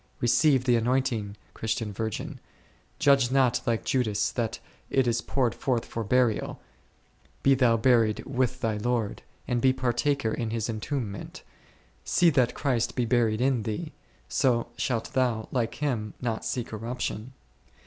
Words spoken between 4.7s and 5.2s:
it